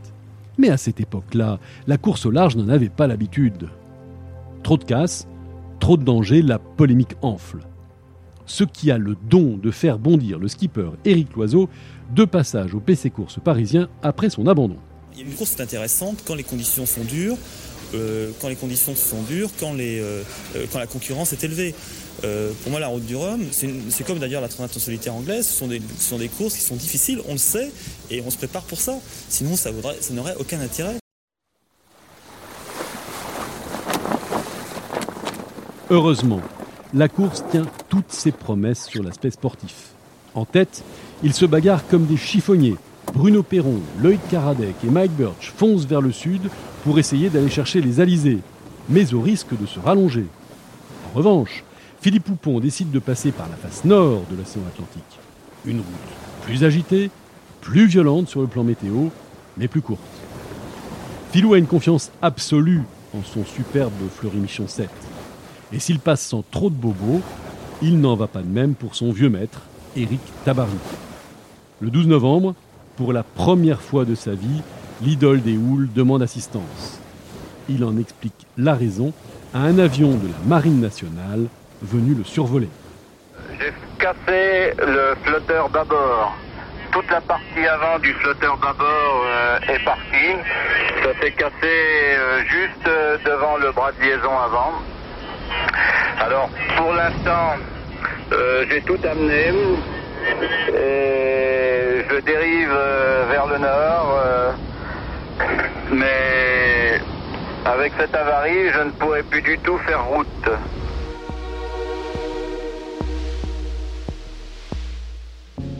Mais 0.59 0.69
à 0.69 0.77
cette 0.77 1.01
époque-là, 1.01 1.61
la 1.87 1.99
course 1.99 2.27
au 2.27 2.31
large 2.31 2.57
n'en 2.57 2.69
avait 2.69 2.89
pas 2.89 3.07
l'habitude. 3.07 3.69
Trop 4.63 4.77
de 4.77 4.85
casse, 4.85 5.29
trop 5.79 5.97
de 5.97 6.05
danger, 6.05 6.43
la 6.43 6.59
polémique 6.59 7.17
enfle. 7.23 7.61
Ce 8.53 8.65
qui 8.65 8.91
a 8.91 8.99
le 8.99 9.17
don 9.31 9.57
de 9.57 9.71
faire 9.71 9.99
bondir 9.99 10.39
le 10.39 10.47
skipper 10.47 10.91
Éric 11.07 11.33
Loiseau 11.35 11.71
de 12.15 12.27
passage 12.27 12.75
au 12.75 12.81
PC 12.81 13.09
Course 13.09 13.39
parisien 13.43 13.89
après 14.03 14.29
son 14.29 14.47
abandon. 14.47 14.77
Une 15.19 15.33
course 15.33 15.59
est 15.59 15.63
intéressante 15.63 16.19
quand 16.27 16.35
les 16.35 16.43
conditions 16.43 16.85
sont 16.85 17.03
dures, 17.03 17.39
euh, 17.95 18.31
quand 18.43 18.49
les 18.49 18.57
conditions 18.57 18.95
sont 18.95 19.23
dures, 19.23 19.49
quand, 19.59 19.73
les, 19.73 20.01
euh, 20.01 20.23
euh, 20.55 20.67
quand 20.71 20.79
la 20.79 20.87
concurrence 20.87 21.33
est 21.33 21.43
élevée. 21.43 21.75
pour 22.21 22.71
moi, 22.71 22.79
la 22.79 22.89
route 22.89 23.07
du 23.07 23.17
Rhum, 23.17 23.41
c'est 23.53 24.05
comme 24.07 24.19
d'ailleurs 24.19 24.43
la 24.43 24.49
Trinité 24.49 24.79
solitaire 24.79 25.15
anglaise, 25.15 25.47
ce 25.49 25.55
sont, 25.55 25.69
des, 25.69 25.81
ce 25.99 26.11
sont 26.11 26.19
des 26.19 26.29
courses 26.29 26.55
qui 26.55 26.61
sont 26.61 26.77
difficiles, 26.77 27.23
on 27.29 27.33
le 27.33 27.39
sait, 27.39 27.73
et 28.11 28.21
on 28.21 28.29
se 28.29 28.37
prépare 28.37 28.65
pour 28.65 28.83
ça. 28.83 28.99
Sinon, 29.31 29.57
ça, 29.57 29.71
ça 30.01 30.13
n'aurait 30.13 30.37
aucun 30.39 30.61
intérêt. 30.61 30.99
Heureusement, 35.89 36.43
la 36.95 37.09
course 37.09 37.45
tient 37.51 37.67
toutes 37.89 38.13
ses 38.13 38.33
promesses 38.33 38.87
sur 38.87 39.03
l'aspect 39.03 39.31
sportif. 39.31 39.93
En 40.35 40.45
tête, 40.45 40.83
ils 41.23 41.33
se 41.33 41.47
bagarrent 41.47 41.87
comme 41.89 42.07
des 42.07 42.17
chiffonniers. 42.17 42.77
Bruno 43.15 43.43
Perron, 43.43 43.81
Lloyd 44.01 44.21
Karadec 44.31 44.75
et 44.85 44.91
Mike 44.91 45.13
Birch 45.13 45.53
foncent 45.57 45.87
vers 45.87 46.01
le 46.01 46.13
sud 46.13 46.43
pour 46.85 46.99
essayer 46.99 47.31
d'aller 47.31 47.51
chercher 47.51 47.81
les 47.81 48.01
alizés, 48.01 48.39
mais 48.89 49.15
au 49.15 49.21
risque 49.21 49.59
de 49.59 49.67
se 49.67 49.79
rallonger. 49.79 50.27
En 51.11 51.17
revanche, 51.17 51.65
Philippe 52.01 52.25
Poupon 52.25 52.61
décide 52.61 52.91
de 52.91 52.99
passer 52.99 53.33
par 53.33 53.49
la 53.49 53.57
face 53.57 53.85
nord 53.85 54.23
de 54.31 54.37
l'océan 54.37 54.63
Atlantique. 54.69 55.19
Une 55.65 55.79
route 55.79 55.87
plus 56.43 56.65
agitée, 56.65 57.11
plus 57.61 57.87
violente 57.87 58.29
sur 58.29 58.41
le 58.41 58.49
plan 58.49 58.65
météo, 58.65 59.09
mais 59.57 59.69
plus 59.69 59.83
courte. 59.83 60.01
Philou 61.33 61.55
a 61.55 61.59
une 61.59 61.67
confiance 61.67 62.11
absolue 62.21 62.83
en 63.15 63.23
son 63.23 63.45
superbe 63.45 63.93
Fleury-Michon 64.15 64.67
7. 64.67 64.91
Et 65.73 65.79
s'il 65.79 65.99
passe 66.01 66.21
sans 66.21 66.45
trop 66.51 66.69
de 66.69 66.75
bobos, 66.75 67.23
il 67.81 68.01
n'en 68.01 68.15
va 68.15 68.27
pas 68.27 68.43
de 68.43 68.49
même 68.49 68.75
pour 68.75 68.95
son 68.95 69.11
vieux 69.11 69.31
maître, 69.31 69.63
Éric 69.97 70.21
Tabarly. 70.45 70.73
Le 71.81 71.91
12 71.91 72.07
novembre, 72.07 72.55
pour 72.97 73.13
la 73.13 73.23
première 73.23 73.81
fois 73.81 74.05
de 74.05 74.15
sa 74.15 74.33
vie, 74.33 74.63
l'idole 75.03 75.43
des 75.43 75.57
houles 75.57 75.89
demande 75.93 76.23
assistance. 76.23 77.01
Il 77.69 77.85
en 77.85 77.97
explique 77.97 78.47
la 78.59 78.75
raison 78.75 79.13
à 79.55 79.61
un 79.61 79.79
avion 79.79 80.11
de 80.11 80.29
la 80.29 80.47
Marine 80.47 80.81
nationale 80.81 81.47
venu 81.83 82.15
le 82.15 82.25
survoler. 82.25 82.69
J'ai 83.59 83.73
cassé 83.99 84.75
le 84.79 85.15
flotteur 85.25 85.69
d'abord. 85.71 86.37
Toute 86.93 87.11
la 87.11 87.21
partie 87.23 87.67
avant 87.67 87.99
du 87.99 88.13
flotteur 88.15 88.59
d'abord 88.59 89.25
euh, 89.27 89.59
est 89.69 89.85
partie. 89.85 90.37
Ça 91.03 91.21
s'est 91.21 91.33
cassé 91.33 91.53
euh, 91.65 92.43
juste 92.45 92.87
euh, 92.87 93.17
devant 93.25 93.57
le 93.57 93.73
bras 93.73 93.93
de 93.93 94.03
liaison 94.03 94.39
avant. 94.39 94.73
Alors 96.21 96.51
pour 96.77 96.93
l'instant, 96.93 97.57
j'ai 98.71 98.81
tout 98.83 98.99
amené 99.05 99.53
et 100.69 102.05
je 102.09 102.21
dérive 102.25 102.77
vers 103.31 103.47
le 103.47 103.59
nord 103.59 104.23
mais 105.93 107.01
Avec 107.65 107.93
cette 107.97 108.15
avarie, 108.15 108.71
je 108.75 108.81
ne 108.81 108.91
pourrais 108.91 109.23
plus 109.23 109.41
du 109.41 109.57
tout 109.59 109.79
faire 109.79 110.05
route. 110.07 110.27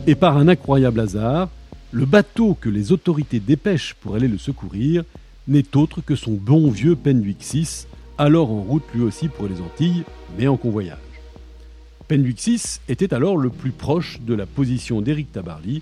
Et 0.07 0.15
par 0.15 0.37
un 0.37 0.47
incroyable 0.47 1.01
hasard, 1.01 1.49
le 1.91 2.05
bateau 2.05 2.57
que 2.59 2.69
les 2.69 2.93
autorités 2.93 3.41
dépêchent 3.41 3.95
pour 3.95 4.15
aller 4.15 4.29
le 4.29 4.37
secourir 4.37 5.03
n'est 5.49 5.75
autre 5.75 5.99
que 5.99 6.15
son 6.15 6.31
bon 6.31 6.71
vieux 6.71 6.95
Penwick 6.95 7.43
6, 7.43 7.87
alors 8.17 8.51
en 8.51 8.61
route 8.61 8.83
lui 8.93 9.01
aussi 9.01 9.27
pour 9.27 9.47
les 9.47 9.61
Antilles, 9.61 10.03
mais 10.37 10.47
en 10.47 10.57
convoyage. 10.57 10.97
6 12.35 12.81
était 12.89 13.13
alors 13.13 13.37
le 13.37 13.49
plus 13.49 13.71
proche 13.71 14.19
de 14.21 14.35
la 14.35 14.45
position 14.45 15.01
d'Éric 15.01 15.31
Tabarly, 15.31 15.81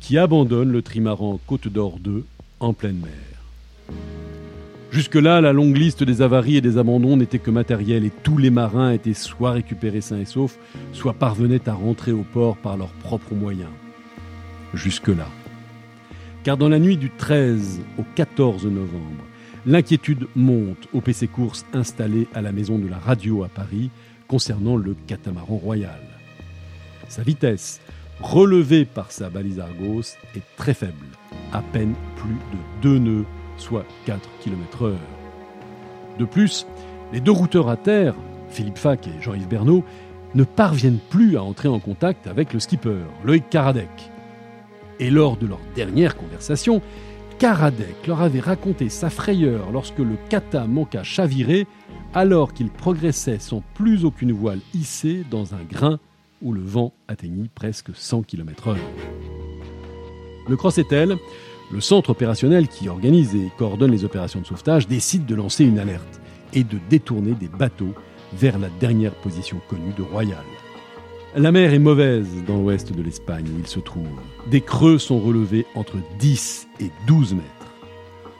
qui 0.00 0.18
abandonne 0.18 0.70
le 0.70 0.82
trimaran 0.82 1.40
Côte 1.46 1.68
d'Or 1.68 1.98
2 1.98 2.24
en 2.60 2.72
pleine 2.72 2.98
mer. 2.98 3.96
Jusque-là, 4.92 5.40
la 5.40 5.52
longue 5.52 5.76
liste 5.76 6.04
des 6.04 6.22
avaries 6.22 6.56
et 6.56 6.60
des 6.60 6.78
abandons 6.78 7.16
n'était 7.16 7.40
que 7.40 7.50
matériel 7.50 8.04
et 8.04 8.12
tous 8.22 8.38
les 8.38 8.50
marins 8.50 8.92
étaient 8.92 9.14
soit 9.14 9.50
récupérés 9.50 10.00
sains 10.00 10.20
et 10.20 10.24
saufs, 10.24 10.58
soit 10.92 11.14
parvenaient 11.14 11.68
à 11.68 11.74
rentrer 11.74 12.12
au 12.12 12.22
port 12.22 12.56
par 12.56 12.76
leurs 12.76 12.92
propres 12.92 13.34
moyens. 13.34 13.70
Jusque-là. 14.72 15.28
Car 16.44 16.56
dans 16.56 16.68
la 16.68 16.78
nuit 16.78 16.96
du 16.96 17.10
13 17.10 17.80
au 17.98 18.04
14 18.14 18.66
novembre, 18.66 19.24
l'inquiétude 19.66 20.28
monte 20.36 20.88
au 20.94 21.00
PC 21.00 21.26
Course 21.26 21.66
installé 21.72 22.28
à 22.34 22.40
la 22.40 22.52
maison 22.52 22.78
de 22.78 22.88
la 22.88 22.98
radio 22.98 23.42
à 23.42 23.48
Paris 23.48 23.90
concernant 24.28 24.76
le 24.76 24.94
catamaran 25.06 25.56
royal. 25.56 26.00
Sa 27.08 27.22
vitesse, 27.22 27.80
relevée 28.20 28.84
par 28.84 29.10
sa 29.10 29.28
balise 29.28 29.60
Argos, 29.60 30.16
est 30.36 30.56
très 30.56 30.74
faible, 30.74 31.06
à 31.52 31.62
peine 31.62 31.94
plus 32.16 32.34
de 32.34 32.82
2 32.82 32.98
nœuds, 32.98 33.24
soit 33.58 33.84
4 34.06 34.28
km/h. 34.40 34.94
De 36.18 36.24
plus, 36.24 36.66
les 37.12 37.20
deux 37.20 37.32
routeurs 37.32 37.68
à 37.68 37.76
terre, 37.76 38.14
Philippe 38.50 38.78
Fac 38.78 39.06
et 39.06 39.22
Jean-Yves 39.22 39.48
Bernot, 39.48 39.84
ne 40.34 40.44
parviennent 40.44 41.00
plus 41.10 41.36
à 41.36 41.42
entrer 41.42 41.68
en 41.68 41.78
contact 41.78 42.26
avec 42.26 42.52
le 42.52 42.60
skipper, 42.60 42.98
Loïc 43.24 43.48
Karadec. 43.50 43.88
Et 44.98 45.10
lors 45.10 45.36
de 45.36 45.46
leur 45.46 45.60
dernière 45.74 46.16
conversation, 46.16 46.82
Karadec 47.38 48.06
leur 48.06 48.22
avait 48.22 48.40
raconté 48.40 48.88
sa 48.88 49.10
frayeur 49.10 49.70
lorsque 49.70 49.98
le 49.98 50.16
kata 50.30 50.66
manqua 50.66 51.02
chavirer 51.02 51.66
alors 52.14 52.54
qu'il 52.54 52.70
progressait 52.70 53.38
sans 53.38 53.62
plus 53.74 54.06
aucune 54.06 54.32
voile 54.32 54.60
hissée 54.72 55.22
dans 55.30 55.54
un 55.54 55.62
grain 55.62 55.98
où 56.40 56.52
le 56.52 56.62
vent 56.62 56.94
atteignit 57.08 57.50
presque 57.50 57.94
100 57.94 58.22
km/h. 58.22 58.76
Le 60.48 60.56
Cross-Etel, 60.56 61.16
le 61.70 61.80
centre 61.80 62.10
opérationnel 62.10 62.68
qui 62.68 62.88
organise 62.88 63.34
et 63.34 63.50
coordonne 63.58 63.90
les 63.90 64.04
opérations 64.04 64.40
de 64.40 64.46
sauvetage, 64.46 64.88
décide 64.88 65.26
de 65.26 65.34
lancer 65.34 65.64
une 65.64 65.78
alerte 65.78 66.20
et 66.54 66.64
de 66.64 66.78
détourner 66.88 67.32
des 67.32 67.48
bateaux 67.48 67.94
vers 68.32 68.58
la 68.58 68.68
dernière 68.80 69.14
position 69.14 69.60
connue 69.68 69.92
de 69.96 70.02
Royal. 70.02 70.44
La 71.38 71.52
mer 71.52 71.74
est 71.74 71.78
mauvaise 71.78 72.26
dans 72.46 72.56
l'ouest 72.56 72.94
de 72.94 73.02
l'Espagne 73.02 73.44
où 73.54 73.58
il 73.58 73.66
se 73.66 73.78
trouve. 73.78 74.08
Des 74.50 74.62
creux 74.62 74.96
sont 74.96 75.18
relevés 75.18 75.66
entre 75.74 75.98
10 76.18 76.66
et 76.80 76.90
12 77.06 77.34
mètres. 77.34 77.44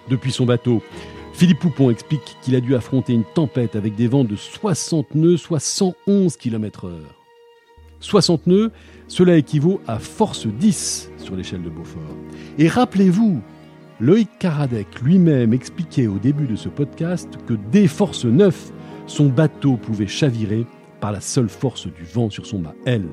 Depuis 0.08 0.32
son 0.32 0.46
bateau, 0.46 0.82
Philippe 1.34 1.58
Poupon 1.58 1.90
explique 1.90 2.38
qu'il 2.40 2.56
a 2.56 2.60
dû 2.60 2.74
affronter 2.74 3.12
une 3.12 3.24
tempête 3.34 3.76
avec 3.76 3.96
des 3.96 4.08
vents 4.08 4.24
de 4.24 4.34
60 4.34 5.14
nœuds, 5.14 5.36
soit 5.36 5.60
111 5.60 6.38
km/h. 6.38 6.92
60 8.00 8.46
nœuds, 8.46 8.72
cela 9.08 9.36
équivaut 9.36 9.82
à 9.86 9.98
force 9.98 10.46
10 10.46 11.10
sur 11.18 11.36
l'échelle 11.36 11.62
de 11.62 11.68
Beaufort. 11.68 12.00
Et 12.56 12.66
rappelez-vous, 12.66 13.42
Loïc 14.00 14.30
Karadec 14.38 15.02
lui-même 15.02 15.52
expliquait 15.52 16.06
au 16.06 16.18
début 16.18 16.46
de 16.46 16.56
ce 16.56 16.70
podcast 16.70 17.28
que 17.46 17.54
dès 17.70 17.88
force 17.88 18.24
9, 18.24 18.72
son 19.06 19.26
bateau 19.26 19.76
pouvait 19.76 20.06
chavirer 20.06 20.64
par 21.00 21.12
la 21.12 21.20
seule 21.20 21.48
force 21.48 21.86
du 21.86 22.04
vent 22.04 22.30
sur 22.30 22.46
son 22.46 22.58
mât 22.58 22.74
L. 22.84 23.04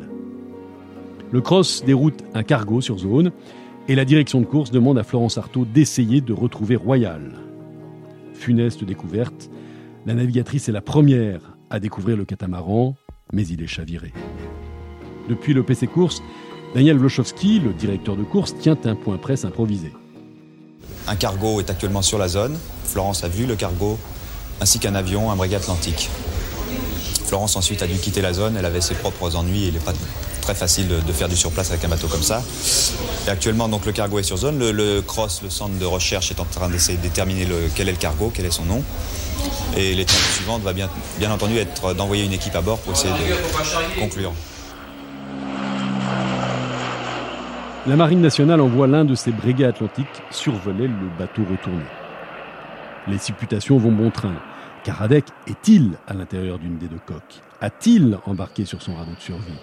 Le 1.32 1.42
cross 1.42 1.84
déroute 1.84 2.24
un 2.34 2.44
cargo 2.44 2.82
sur 2.82 3.00
zone 3.00 3.32
et 3.88 3.96
la 3.96 4.06
direction 4.06 4.40
de 4.40 4.46
course 4.46 4.72
demande 4.72 4.98
à 4.98 5.04
Florence 5.04 5.38
Artaud 5.38 5.66
d'essayer 5.66 6.22
de 6.22 6.34
retrouver 6.34 6.76
Royal. 6.76 7.34
Funeste 8.34 8.84
découverte, 8.84 9.50
la 10.06 10.14
navigatrice 10.14 10.70
est 10.70 10.74
la 10.74 10.82
première 10.82 11.58
à 11.70 11.80
découvrir 11.80 12.18
le 12.18 12.26
catamaran, 12.26 12.96
mais 13.32 13.48
il 13.48 13.62
est 13.62 13.68
chaviré. 13.68 14.14
Depuis 15.30 15.54
le 15.54 15.64
PC 15.64 15.88
Course, 15.88 16.22
Daniel 16.76 16.98
Wlochowski, 16.98 17.60
le 17.60 17.74
directeur 17.74 18.16
de 18.16 18.24
course, 18.24 18.56
tient 18.58 18.78
un 18.86 18.96
point 18.96 19.18
presse 19.18 19.46
improvisé. 19.46 19.92
Un 21.08 21.16
cargo 21.16 21.60
est 21.60 21.70
actuellement 21.70 22.02
sur 22.02 22.18
la 22.18 22.28
zone. 22.28 22.58
Florence 22.86 23.24
a 23.24 23.28
vu 23.28 23.46
le 23.46 23.56
cargo, 23.56 23.98
ainsi 24.62 24.80
qu'un 24.80 24.96
avion, 24.96 25.32
un 25.32 25.36
breguet 25.36 25.56
atlantique. 25.56 26.10
Florence 27.34 27.56
ensuite 27.56 27.82
a 27.82 27.88
dû 27.88 27.98
quitter 27.98 28.22
la 28.22 28.32
zone, 28.32 28.58
elle 28.60 28.66
avait 28.66 28.80
ses 28.80 28.94
propres 28.94 29.36
ennuis, 29.36 29.66
il 29.66 29.74
n'est 29.74 29.80
pas 29.80 29.94
très 30.44 30.54
facile 30.54 30.88
de, 30.88 31.12
faire 31.12 31.28
du 31.28 31.36
surplace 31.36 31.72
avec 31.72 31.84
un 31.84 31.88
bateau 31.88 32.08
comme 32.08 32.22
ça. 32.22 32.44
Et 33.26 33.32
actuellement, 33.32 33.68
donc, 33.68 33.88
le 33.88 33.92
cargo 33.92 34.20
est 34.20 34.24
sur 34.24 34.38
zone. 34.38 34.60
Le, 34.60 34.72
le 34.72 35.02
CROSS, 35.02 35.42
le 35.42 35.50
centre 35.50 35.76
de 35.80 35.86
recherche, 35.86 36.30
est 36.30 36.40
en 36.40 36.46
train 36.46 36.70
d'essayer 36.70 36.96
de 36.96 37.02
déterminer 37.02 37.46
le, 37.46 37.72
quel 37.74 37.90
est 37.90 37.94
le 37.94 37.98
cargo, 37.98 38.32
quel 38.32 38.46
est 38.46 38.52
son 38.52 38.66
nom. 38.66 38.84
Et 39.76 39.96
l'étape 39.96 40.16
suivante 40.36 40.62
va 40.62 40.74
bien, 40.74 40.92
bien 41.18 41.32
entendu 41.32 41.58
être 41.58 41.96
d'envoyer 41.96 42.24
une 42.24 42.34
équipe 42.34 42.56
à 42.56 42.62
bord 42.62 42.78
pour 42.78 42.94
essayer 42.94 43.12
de 43.12 44.00
conclure. 44.00 44.34
La 47.88 47.96
Marine 47.96 48.22
nationale 48.22 48.62
envoie 48.62 48.86
l'un 48.86 49.06
de 49.06 49.16
ses 49.16 49.32
brigades 49.32 49.72
atlantiques 49.72 50.22
survoler 50.30 50.88
le 50.88 51.10
bateau 51.18 51.42
retourné. 51.50 51.82
Les 53.08 53.18
supputations 53.18 53.80
vont 53.80 53.92
bon 53.92 54.12
train. 54.12 54.36
Karadec 54.84 55.24
est-il 55.48 55.92
à 56.08 56.14
l'intérieur 56.14 56.60
d'une 56.60 56.78
des 56.78 56.88
deux 56.88 57.00
coques 57.06 57.42
A-t-il 57.62 58.18
embarqué 58.26 58.66
sur 58.66 58.82
son 58.82 58.94
radeau 58.96 59.12
de 59.18 59.22
survie? 59.22 59.54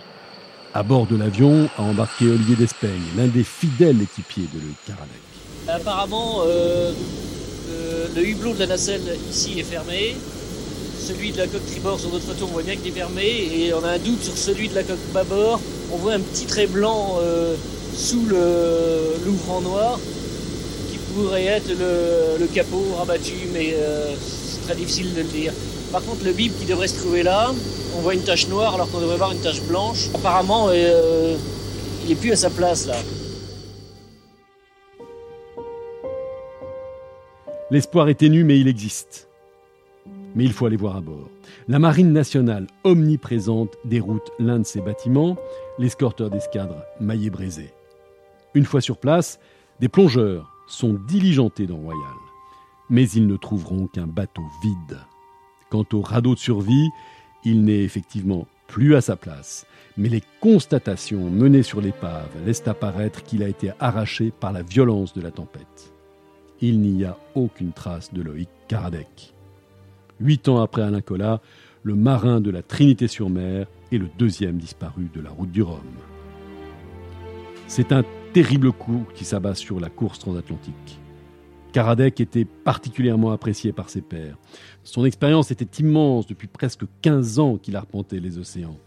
À 0.72 0.82
bord 0.82 1.06
de 1.06 1.16
l'avion 1.16 1.68
a 1.76 1.82
embarqué 1.82 2.26
Olivier 2.26 2.56
Despeigne, 2.56 3.02
l'un 3.18 3.26
des 3.26 3.44
fidèles 3.44 4.00
équipiers 4.00 4.48
de 4.54 4.60
Loïc 4.60 4.78
Karadec. 4.86 5.20
Apparemment, 5.68 6.40
euh, 6.46 6.92
euh, 7.70 8.06
le 8.16 8.26
hublot 8.26 8.54
de 8.54 8.60
la 8.60 8.68
nacelle 8.68 9.02
ici 9.30 9.60
est 9.60 9.64
fermé. 9.64 10.16
Celui 10.98 11.32
de 11.32 11.38
la 11.38 11.48
coque 11.48 11.66
tribord 11.66 12.00
sur 12.00 12.10
notre 12.10 12.24
photo, 12.24 12.46
on 12.48 12.52
voit 12.52 12.62
bien 12.62 12.76
qu'il 12.76 12.88
est 12.88 12.98
fermé. 12.98 13.24
Et 13.24 13.74
on 13.74 13.84
a 13.84 13.90
un 13.90 13.98
doute 13.98 14.22
sur 14.22 14.36
celui 14.38 14.70
de 14.70 14.74
la 14.74 14.84
coque 14.84 14.98
bâbord. 15.12 15.60
On 15.92 15.96
voit 15.96 16.14
un 16.14 16.20
petit 16.20 16.46
trait 16.46 16.66
blanc 16.66 17.18
euh, 17.20 17.56
sous 17.94 18.24
l'ouvrant 19.26 19.60
noir 19.60 19.98
qui 20.90 20.96
pourrait 21.12 21.44
être 21.44 21.68
le, 21.68 22.46
capot 22.46 22.84
rabattu, 22.96 23.34
mais 23.52 23.74
difficile 24.74 25.14
de 25.14 25.20
le 25.20 25.28
dire. 25.28 25.52
Par 25.92 26.02
contre, 26.02 26.24
le 26.24 26.32
bib 26.32 26.52
qui 26.58 26.66
devrait 26.66 26.88
se 26.88 26.98
trouver 26.98 27.22
là, 27.22 27.50
on 27.96 28.00
voit 28.00 28.14
une 28.14 28.22
tache 28.22 28.48
noire 28.48 28.74
alors 28.74 28.90
qu'on 28.90 29.00
devrait 29.00 29.16
voir 29.16 29.32
une 29.32 29.40
tache 29.40 29.62
blanche. 29.62 30.08
Apparemment, 30.14 30.68
euh, 30.70 31.36
il 32.04 32.12
est 32.12 32.14
plus 32.14 32.32
à 32.32 32.36
sa 32.36 32.50
place 32.50 32.86
là. 32.86 32.96
L'espoir 37.70 38.08
est 38.08 38.14
ténu, 38.14 38.42
mais 38.42 38.58
il 38.58 38.66
existe. 38.66 39.28
Mais 40.34 40.44
il 40.44 40.52
faut 40.52 40.66
aller 40.66 40.76
voir 40.76 40.96
à 40.96 41.00
bord. 41.00 41.28
La 41.68 41.78
marine 41.78 42.12
nationale, 42.12 42.66
omniprésente, 42.82 43.76
déroute 43.84 44.30
l'un 44.38 44.58
de 44.58 44.66
ses 44.66 44.80
bâtiments, 44.80 45.36
l'escorteur 45.78 46.30
d'escadre 46.30 46.82
Maillet-Brézé. 47.00 47.72
Une 48.54 48.64
fois 48.64 48.80
sur 48.80 48.96
place, 48.96 49.38
des 49.78 49.88
plongeurs 49.88 50.50
sont 50.66 50.98
diligentés 51.08 51.66
dans 51.66 51.76
Royal. 51.76 52.29
Mais 52.90 53.08
ils 53.08 53.26
ne 53.26 53.36
trouveront 53.36 53.86
qu'un 53.86 54.06
bateau 54.06 54.42
vide. 54.62 54.98
Quant 55.70 55.86
au 55.92 56.00
radeau 56.00 56.34
de 56.34 56.40
survie, 56.40 56.88
il 57.44 57.64
n'est 57.64 57.84
effectivement 57.84 58.46
plus 58.66 58.94
à 58.94 59.00
sa 59.00 59.16
place. 59.16 59.66
Mais 59.96 60.08
les 60.08 60.22
constatations 60.40 61.30
menées 61.30 61.62
sur 61.62 61.80
l'épave 61.80 62.30
laissent 62.44 62.66
apparaître 62.68 63.22
qu'il 63.22 63.42
a 63.42 63.48
été 63.48 63.72
arraché 63.80 64.30
par 64.30 64.52
la 64.52 64.62
violence 64.62 65.14
de 65.14 65.20
la 65.20 65.30
tempête. 65.30 65.92
Il 66.60 66.80
n'y 66.80 67.04
a 67.04 67.16
aucune 67.34 67.72
trace 67.72 68.12
de 68.12 68.22
Loïc 68.22 68.48
Karadec. 68.68 69.34
Huit 70.20 70.48
ans 70.48 70.60
après 70.60 70.82
Alain 70.82 71.00
Collat, 71.00 71.40
le 71.82 71.94
marin 71.94 72.40
de 72.40 72.50
la 72.50 72.62
Trinité-sur-Mer 72.62 73.66
est 73.90 73.98
le 73.98 74.08
deuxième 74.18 74.58
disparu 74.58 75.08
de 75.14 75.20
la 75.20 75.30
route 75.30 75.50
du 75.50 75.62
Rhum. 75.62 75.80
C'est 77.66 77.92
un 77.92 78.04
terrible 78.32 78.72
coup 78.72 79.04
qui 79.14 79.24
s'abat 79.24 79.54
sur 79.54 79.80
la 79.80 79.88
course 79.88 80.18
transatlantique. 80.18 80.99
Karadec 81.70 82.20
était 82.20 82.44
particulièrement 82.44 83.30
apprécié 83.30 83.72
par 83.72 83.88
ses 83.90 84.00
pairs. 84.00 84.36
Son 84.84 85.04
expérience 85.04 85.50
était 85.50 85.82
immense 85.82 86.26
depuis 86.26 86.48
presque 86.48 86.84
15 87.02 87.38
ans 87.38 87.56
qu'il 87.56 87.76
arpentait 87.76 88.20
les 88.20 88.38
océans. 88.38 88.78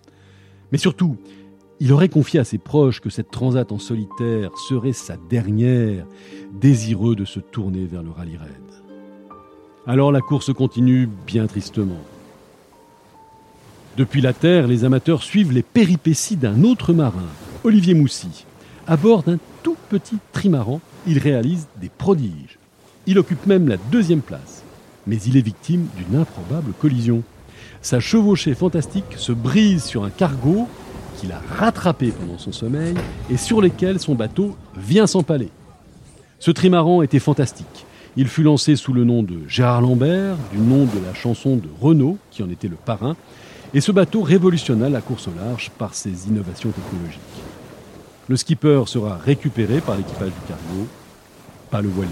Mais 0.72 0.78
surtout, 0.78 1.18
il 1.80 1.92
aurait 1.92 2.10
confié 2.10 2.40
à 2.40 2.44
ses 2.44 2.58
proches 2.58 3.00
que 3.00 3.10
cette 3.10 3.32
transat 3.32 3.72
en 3.72 3.80
solitaire 3.80 4.52
serait 4.58 4.94
sa 4.94 5.18
dernière, 5.30 6.06
désireux 6.54 7.16
de 7.16 7.26
se 7.26 7.40
tourner 7.40 7.86
vers 7.86 8.04
le 8.04 8.12
rallye 8.12 8.38
raid. 8.38 8.50
Alors 9.86 10.12
la 10.12 10.22
course 10.22 10.54
continue 10.54 11.10
bien 11.28 11.46
tristement. 11.48 12.00
Depuis 13.98 14.22
la 14.22 14.34
Terre, 14.34 14.68
les 14.68 14.86
amateurs 14.86 15.22
suivent 15.24 15.52
les 15.52 15.62
péripéties 15.62 16.38
d'un 16.38 16.64
autre 16.64 16.94
marin, 16.94 17.28
Olivier 17.64 17.94
Moussy. 17.94 18.46
À 18.88 18.98
bord 18.98 19.24
d'un 19.24 19.38
tout 19.62 19.78
petit 19.90 20.18
trimaran, 20.32 20.82
il 21.06 21.20
réalise 21.20 21.68
des 21.80 21.90
prodiges. 21.90 22.60
Il 23.06 23.20
occupe 23.20 23.46
même 23.46 23.68
la 23.68 23.78
deuxième 23.92 24.22
place. 24.22 24.64
mais 25.06 25.18
il 25.18 25.36
est 25.36 25.42
victime 25.42 25.88
d'une 25.98 26.18
improbable 26.18 26.72
collision. 26.80 27.24
Sa 27.82 28.00
chevauchée 28.00 28.56
fantastique 28.56 29.16
se 29.18 29.34
brise 29.34 29.84
sur 29.84 30.06
un 30.06 30.10
cargo 30.10 30.70
qu'il 31.18 31.34
a 31.34 31.42
rattrapé 31.58 32.12
pendant 32.12 32.38
son 32.38 32.54
sommeil 32.54 32.96
et 33.30 33.36
sur 33.36 33.62
lesquels 33.62 34.00
son 34.00 34.16
bateau 34.16 34.56
vient 34.78 35.08
s'empaler. 35.08 35.50
Ce 36.40 36.52
trimaran 36.52 37.02
était 37.02 37.20
fantastique. 37.20 37.86
Il 38.16 38.28
fut 38.28 38.44
lancé 38.44 38.78
sous 38.78 38.94
le 38.94 39.04
nom 39.04 39.24
de 39.24 39.40
Gérard 39.48 39.82
Lambert, 39.82 40.38
du 40.54 40.60
nom 40.60 40.86
de 40.86 41.06
la 41.06 41.14
chanson 41.14 41.58
de 41.58 41.68
Renault, 41.82 42.18
qui 42.32 42.44
en 42.44 42.50
était 42.50 42.68
le 42.68 42.76
parrain, 42.78 43.18
et 43.74 43.82
ce 43.82 43.92
bateau 43.92 44.22
révolutionna 44.22 44.88
la 44.88 45.02
course 45.02 45.28
au 45.28 45.34
large 45.36 45.72
par 45.78 45.96
ses 45.96 46.28
innovations 46.28 46.72
technologiques. 46.72 47.22
Le 48.30 48.38
skipper 48.38 48.84
sera 48.86 49.18
récupéré 49.18 49.82
par 49.82 49.98
l'équipage 49.98 50.32
du 50.32 50.48
cargo, 50.48 50.88
pas 51.72 51.82
le 51.82 51.90
voilier. 51.90 52.12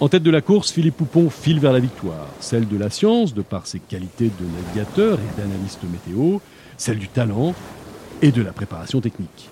En 0.00 0.08
tête 0.08 0.24
de 0.24 0.30
la 0.30 0.40
course, 0.40 0.72
Philippe 0.72 0.96
Poupon 0.96 1.30
file 1.30 1.60
vers 1.60 1.72
la 1.72 1.78
victoire, 1.78 2.26
celle 2.40 2.66
de 2.66 2.76
la 2.76 2.90
science, 2.90 3.32
de 3.32 3.42
par 3.42 3.68
ses 3.68 3.78
qualités 3.78 4.28
de 4.28 4.44
navigateur 4.44 5.18
et 5.20 5.40
d'analyste 5.40 5.84
météo, 5.84 6.38
celle 6.76 6.98
du 6.98 7.06
talent 7.06 7.54
et 8.20 8.32
de 8.32 8.42
la 8.42 8.52
préparation 8.52 9.00
technique. 9.00 9.48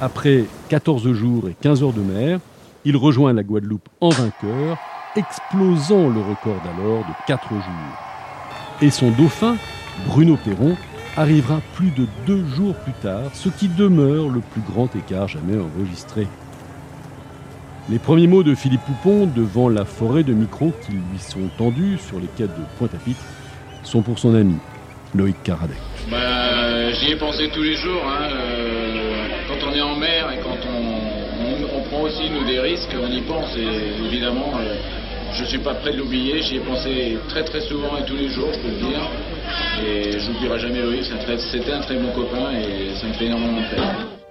Après 0.00 0.44
14 0.70 1.12
jours 1.12 1.48
et 1.50 1.56
15 1.60 1.82
heures 1.82 1.92
de 1.92 2.00
mer, 2.00 2.40
il 2.86 2.96
rejoint 2.96 3.34
la 3.34 3.42
Guadeloupe 3.42 3.88
en 4.00 4.08
vainqueur, 4.08 4.78
explosant 5.16 6.08
le 6.08 6.20
record 6.20 6.60
d'alors 6.64 7.04
de 7.04 7.26
4 7.26 7.48
jours. 7.50 8.80
Et 8.80 8.90
son 8.90 9.10
dauphin, 9.10 9.56
Bruno 10.06 10.38
Perron, 10.42 10.76
arrivera 11.16 11.60
plus 11.74 11.90
de 11.90 12.06
deux 12.26 12.44
jours 12.46 12.74
plus 12.74 12.94
tard, 12.94 13.30
ce 13.34 13.50
qui 13.50 13.68
demeure 13.68 14.30
le 14.30 14.40
plus 14.40 14.62
grand 14.62 14.94
écart 14.96 15.28
jamais 15.28 15.58
enregistré. 15.58 16.26
Les 17.90 17.98
premiers 17.98 18.26
mots 18.26 18.42
de 18.42 18.54
Philippe 18.54 18.80
Poupon 18.80 19.26
devant 19.26 19.68
la 19.68 19.84
forêt 19.84 20.22
de 20.22 20.32
micros 20.32 20.72
qui 20.86 20.92
lui 20.92 21.18
sont 21.18 21.50
tendus 21.58 21.98
sur 21.98 22.18
les 22.18 22.28
quais 22.34 22.44
de 22.44 22.64
Pointe-à-Pitre 22.78 23.20
sont 23.82 24.00
pour 24.00 24.18
son 24.18 24.34
ami, 24.34 24.56
Loïc 25.14 25.36
Caradec. 25.42 25.76
Bah, 26.10 26.90
J'y 26.92 27.12
ai 27.12 27.16
pensé 27.16 27.50
tous 27.52 27.62
les 27.62 27.74
jours. 27.74 28.02
Hein, 28.06 28.30
euh, 28.32 29.26
quand 29.48 29.68
on 29.68 29.74
est 29.74 29.82
en 29.82 29.96
mer 29.96 30.32
et 30.32 30.38
quand 30.38 30.56
on, 30.66 31.76
on, 31.76 31.82
prend 31.90 32.00
aussi 32.00 32.30
nous 32.30 32.46
des 32.46 32.58
risques, 32.58 32.96
on 32.98 33.10
y 33.10 33.20
pense. 33.22 33.54
Et 33.58 34.06
évidemment, 34.06 34.52
euh, 34.58 34.76
je 35.34 35.42
ne 35.42 35.46
suis 35.48 35.58
pas 35.58 35.74
prêt 35.74 35.92
de 35.92 35.98
l'oublier. 35.98 36.40
J'y 36.40 36.56
ai 36.56 36.60
pensé 36.60 37.18
très 37.28 37.44
très 37.44 37.60
souvent 37.60 37.98
et 37.98 38.06
tous 38.06 38.16
les 38.16 38.30
jours, 38.30 38.48
je 38.50 38.60
peux 38.60 38.68
le 38.68 38.88
dire. 38.88 39.10
Et 39.86 40.18
je 40.18 40.30
n'oublierai 40.30 40.58
jamais 40.58 40.80
Loïc. 40.80 41.04
C'était 41.04 41.72
un 41.72 41.80
très 41.80 41.96
bon 41.96 42.12
copain 42.12 42.50
et 42.52 42.94
ça 42.94 43.06
me 43.06 43.12
fait 43.12 43.26
énormément 43.26 43.60
de 43.60 43.76
peine. 43.76 44.23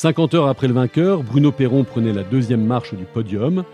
50 0.00 0.32
heures 0.32 0.48
après 0.48 0.66
le 0.66 0.72
vainqueur, 0.72 1.22
Bruno 1.22 1.52
Perron 1.52 1.84
prenait 1.84 2.14
la 2.14 2.22
deuxième 2.22 2.64
marche 2.64 2.94
du 2.94 3.04
podium, 3.04 3.64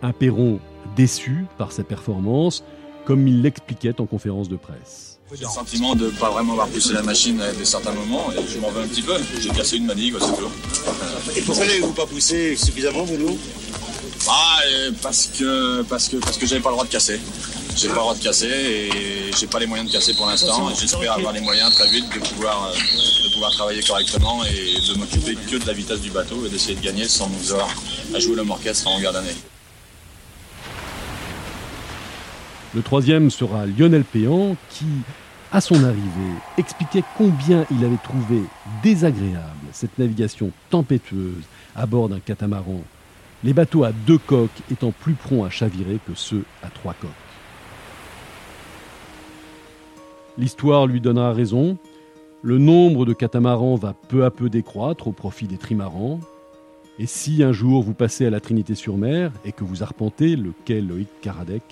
un 0.00 0.12
Perron 0.12 0.58
déçu 0.96 1.44
par 1.58 1.72
sa 1.72 1.84
performance, 1.84 2.64
comme 3.04 3.28
il 3.28 3.42
l'expliquait 3.42 4.00
en 4.00 4.06
conférence 4.06 4.48
de 4.48 4.56
presse. 4.56 5.18
J'ai 5.34 5.44
le 5.44 5.50
sentiment 5.50 5.94
de 5.94 6.06
ne 6.06 6.10
pas 6.12 6.30
vraiment 6.30 6.52
avoir 6.52 6.68
poussé 6.68 6.94
la 6.94 7.02
machine 7.02 7.38
à 7.38 7.52
certains 7.66 7.92
moments 7.92 8.32
et 8.32 8.50
je 8.50 8.58
m'en 8.60 8.70
veux 8.70 8.80
un 8.80 8.86
petit 8.86 9.02
peu. 9.02 9.12
J'ai 9.38 9.50
cassé 9.50 9.76
une 9.76 9.84
manille, 9.84 10.14
c'est 10.18 10.34
tout. 10.34 10.50
Et 11.36 11.42
pourquoi 11.42 11.66
n'avez-vous 11.66 11.92
pas 11.92 12.06
poussé 12.06 12.56
suffisamment, 12.56 13.04
Bruno? 13.04 13.36
Ah, 14.26 14.60
parce 15.02 15.26
que 15.38 15.82
parce 15.82 16.08
que 16.08 16.16
parce 16.16 16.38
que 16.38 16.46
j'avais 16.46 16.62
pas 16.62 16.70
le 16.70 16.76
droit 16.76 16.86
de 16.86 16.90
casser. 16.90 17.20
J'ai 17.76 17.88
pas 17.88 17.94
le 17.94 18.00
droit 18.00 18.14
de 18.14 18.22
casser 18.22 18.46
et 18.46 19.32
j'ai 19.36 19.46
pas 19.48 19.58
les 19.58 19.66
moyens 19.66 19.88
de 19.90 19.92
casser 19.92 20.14
pour 20.14 20.26
l'instant. 20.26 20.70
J'espère 20.78 21.12
avoir 21.12 21.32
les 21.32 21.40
moyens 21.40 21.74
très 21.74 21.90
vite 21.90 22.04
de 22.14 22.20
pouvoir, 22.20 22.72
de 22.72 23.32
pouvoir 23.32 23.50
travailler 23.50 23.82
correctement 23.82 24.44
et 24.44 24.74
de 24.88 24.98
m'occuper 24.98 25.34
que 25.34 25.56
de 25.56 25.66
la 25.66 25.72
vitesse 25.72 26.00
du 26.00 26.10
bateau 26.10 26.46
et 26.46 26.50
d'essayer 26.50 26.76
de 26.76 26.80
gagner 26.80 27.04
sans 27.04 27.28
nous 27.28 27.52
avoir 27.52 27.68
à 28.14 28.18
jouer 28.20 28.36
l'homme 28.36 28.52
orchestre 28.52 28.86
en 28.88 28.94
longueur 28.94 29.12
d'année. 29.12 29.34
Le 32.74 32.82
troisième 32.82 33.30
sera 33.30 33.66
Lionel 33.66 34.04
Péan 34.04 34.56
qui, 34.70 34.86
à 35.52 35.60
son 35.60 35.82
arrivée, 35.82 36.34
expliquait 36.56 37.04
combien 37.18 37.66
il 37.72 37.84
avait 37.84 37.98
trouvé 38.02 38.40
désagréable 38.84 39.66
cette 39.72 39.98
navigation 39.98 40.52
tempétueuse 40.70 41.42
à 41.74 41.86
bord 41.86 42.08
d'un 42.08 42.20
catamaran, 42.20 42.82
les 43.42 43.52
bateaux 43.52 43.82
à 43.82 43.90
deux 43.90 44.18
coques 44.18 44.50
étant 44.70 44.92
plus 44.92 45.14
prompts 45.14 45.44
à 45.44 45.50
chavirer 45.50 45.98
que 46.06 46.14
ceux 46.14 46.44
à 46.62 46.68
trois 46.68 46.94
coques. 46.94 47.23
L'histoire 50.36 50.86
lui 50.86 51.00
donnera 51.00 51.32
raison. 51.32 51.78
Le 52.42 52.58
nombre 52.58 53.06
de 53.06 53.12
catamarans 53.12 53.76
va 53.76 53.94
peu 54.08 54.24
à 54.24 54.30
peu 54.30 54.50
décroître 54.50 55.06
au 55.08 55.12
profit 55.12 55.46
des 55.46 55.58
trimarans. 55.58 56.20
Et 56.98 57.06
si 57.06 57.42
un 57.42 57.52
jour 57.52 57.82
vous 57.82 57.94
passez 57.94 58.26
à 58.26 58.30
la 58.30 58.40
Trinité-sur-Mer 58.40 59.32
et 59.44 59.52
que 59.52 59.64
vous 59.64 59.82
arpentez 59.82 60.36
le 60.36 60.52
quai 60.64 60.80
Loïc 60.80 61.08
Caradec, 61.20 61.62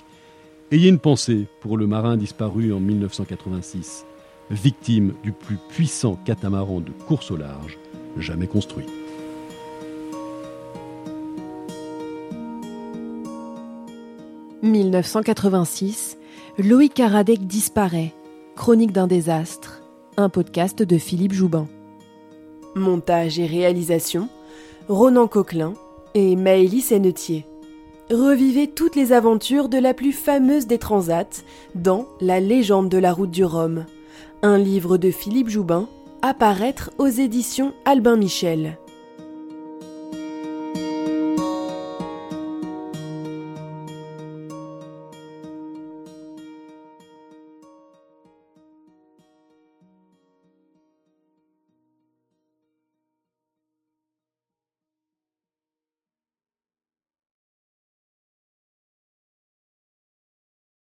ayez 0.71 0.89
une 0.89 0.99
pensée 0.99 1.47
pour 1.61 1.77
le 1.77 1.87
marin 1.87 2.17
disparu 2.17 2.73
en 2.73 2.81
1986, 2.81 4.07
victime 4.51 5.15
du 5.23 5.33
plus 5.33 5.59
puissant 5.69 6.17
catamaran 6.25 6.81
de 6.81 6.91
course 7.07 7.31
au 7.31 7.37
large 7.37 7.79
jamais 8.17 8.47
construit. 8.47 8.87
«1986, 14.63 16.19
Loïc 16.59 16.95
Caradec 16.95 17.47
disparaît 17.47 18.13
Chronique 18.57 18.93
d'un 18.93 19.07
désastre, 19.07 19.83
un 20.19 20.29
podcast 20.29 20.83
de 20.83 20.99
Philippe 20.99 21.33
Joubin. 21.33 21.69
Montage 22.75 23.39
et 23.39 23.47
réalisation, 23.47 24.29
Ronan 24.89 25.27
Coquelin 25.27 25.73
et 26.15 26.37
Maëlys 26.37 26.83
Sennetier. 26.83 27.47
Revivez 28.11 28.69
toutes 28.69 28.95
les 28.95 29.13
aventures 29.13 29.71
de 29.71 29.79
la 29.79 29.95
plus 29.95 30.13
fameuse 30.13 30.67
des 30.67 30.79
transats 30.79 31.43
dans 31.75 32.07
La 32.21 32.41
légende 32.41 32.91
de 32.91 32.99
la 32.99 33.15
route 33.15 33.31
du 33.31 33.45
Rhum, 33.45 33.87
un 34.43 34.59
livre 34.59 34.99
de 34.99 35.11
Philippe 35.11 35.49
Joubin, 35.49 35.89
à 36.21 36.35
paraître 36.35 36.91
aux 36.99 37.09
éditions 37.09 37.73
Albin 37.87 38.17
Michel. 38.17 38.79